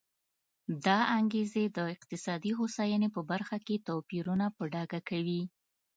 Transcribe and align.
دا 0.85 0.99
انګېزې 1.17 1.65
د 1.77 1.79
اقتصادي 1.95 2.51
هوساینې 2.59 3.09
په 3.15 3.21
برخه 3.31 3.57
کې 3.65 3.83
توپیرونه 3.87 4.45
په 4.55 4.63
ډاګه 4.73 4.99
کوي. 5.09 5.41